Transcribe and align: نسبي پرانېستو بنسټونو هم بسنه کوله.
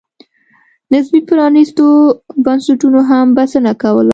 نسبي 0.91 1.19
پرانېستو 1.29 1.85
بنسټونو 2.45 2.99
هم 3.09 3.25
بسنه 3.37 3.71
کوله. 3.81 4.09